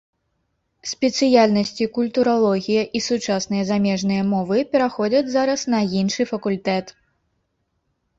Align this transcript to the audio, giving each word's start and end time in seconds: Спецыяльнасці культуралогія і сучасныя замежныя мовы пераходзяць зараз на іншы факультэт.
Спецыяльнасці 0.91 1.85
культуралогія 1.97 2.83
і 2.99 3.01
сучасныя 3.07 3.63
замежныя 3.71 4.23
мовы 4.31 4.57
пераходзяць 4.71 5.23
зараз 5.35 5.67
на 5.75 5.83
іншы 6.01 6.27
факультэт. 6.31 6.85